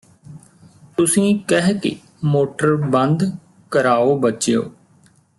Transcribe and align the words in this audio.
ਤੁਸੀਂ 0.97 1.39
ਕਹਿ 1.47 1.73
ਕੇ 1.73 1.95
ਮੋਟਰ 2.23 2.75
ਬੰਦ 2.85 3.23
ਕਰਾਓ 3.71 4.17
ਬੱਚਿਓ 4.19 4.63